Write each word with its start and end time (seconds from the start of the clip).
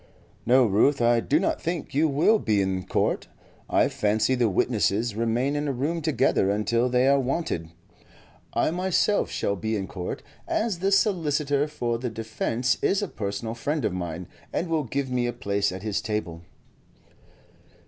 "No, 0.47 0.65
Ruth, 0.65 0.99
I 0.99 1.19
do 1.19 1.39
not 1.39 1.61
think 1.61 1.93
you 1.93 2.07
will 2.07 2.39
be 2.39 2.59
in 2.59 2.87
court. 2.87 3.27
I 3.69 3.87
fancy 3.87 4.33
the 4.33 4.49
witnesses 4.49 5.13
remain 5.13 5.55
in 5.55 5.67
a 5.67 5.71
room 5.71 6.01
together 6.01 6.49
until 6.49 6.89
they 6.89 7.07
are 7.07 7.19
wanted. 7.19 7.69
I 8.51 8.71
myself 8.71 9.29
shall 9.29 9.55
be 9.55 9.75
in 9.75 9.85
court, 9.85 10.23
as 10.47 10.79
the 10.79 10.91
solicitor 10.91 11.67
for 11.67 11.99
the 11.99 12.09
defence 12.09 12.79
is 12.81 13.03
a 13.03 13.07
personal 13.07 13.53
friend 13.53 13.85
of 13.85 13.93
mine, 13.93 14.27
and 14.51 14.69
will 14.69 14.85
give 14.85 15.11
me 15.11 15.27
a 15.27 15.33
place 15.33 15.71
at 15.71 15.83
his 15.83 16.01
table." 16.01 16.41